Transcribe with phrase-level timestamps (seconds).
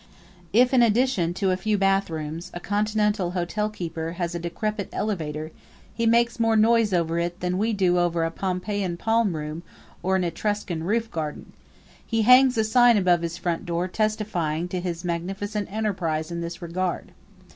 [0.51, 5.51] If in addition to a few bathrooms a Continental hotelkeeper has a decrepit elevator
[5.93, 9.61] he makes more noise over it than we do over a Pompeian palmroom
[10.01, 11.51] or an Etruscan roofgarden;
[12.03, 16.63] he hangs a sign above his front door testifying to his magnificent enterprise in this
[16.63, 17.11] regard.